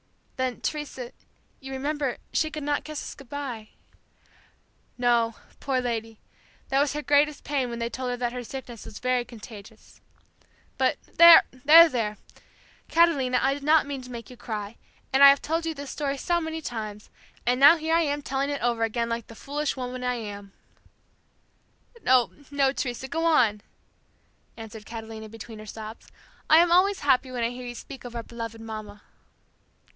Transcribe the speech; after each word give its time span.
"Then, 0.35 0.61
Teresa, 0.61 1.11
you 1.59 1.71
remember, 1.71 2.17
she 2.33 2.49
could 2.49 2.63
not 2.63 2.83
kiss 2.83 3.03
us 3.03 3.13
goodbye." 3.13 3.69
"No, 4.97 5.35
poor 5.59 5.79
lady, 5.79 6.17
that 6.69 6.79
was 6.79 6.93
her 6.93 7.03
greatest 7.03 7.43
pain 7.43 7.69
when 7.69 7.77
they 7.77 7.91
told 7.91 8.09
her 8.09 8.17
that 8.17 8.33
her 8.33 8.43
sickness 8.43 8.83
was 8.83 8.97
very 8.97 9.23
contagious. 9.23 10.01
But 10.79 10.97
there! 11.03 11.43
there! 11.65 12.17
Catalina, 12.87 13.37
I 13.39 13.53
did 13.53 13.61
not 13.63 13.85
mean 13.85 14.01
to 14.01 14.09
make 14.09 14.31
you 14.31 14.35
cry, 14.37 14.77
and 15.13 15.23
I 15.23 15.29
have 15.29 15.43
told 15.43 15.67
you 15.67 15.75
this 15.75 15.91
story 15.91 16.17
so 16.17 16.41
many 16.41 16.63
times, 16.63 17.11
and 17.45 17.59
now 17.59 17.77
here 17.77 17.93
I 17.93 18.01
am 18.01 18.23
telling 18.23 18.49
it 18.49 18.63
over 18.63 18.83
again 18.83 19.09
like 19.09 19.27
the 19.27 19.35
foolish 19.35 19.77
woman 19.77 20.03
I 20.03 20.15
am!" 20.15 20.53
"No, 22.01 22.31
no, 22.49 22.71
Teresa, 22.73 23.07
go 23.07 23.23
on," 23.25 23.61
answered 24.57 24.87
Catalina 24.87 25.29
between 25.29 25.59
her 25.59 25.67
sobs. 25.67 26.07
"I 26.49 26.57
am 26.57 26.71
always 26.71 27.01
happy 27.01 27.29
when 27.29 27.43
I 27.43 27.51
hear 27.51 27.67
you 27.67 27.75
speak 27.75 28.03
of 28.03 28.15
our 28.15 28.23
beloved 28.23 28.59
Mamma." 28.59 29.03